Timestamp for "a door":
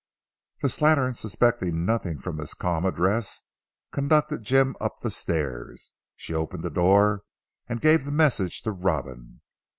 6.65-7.21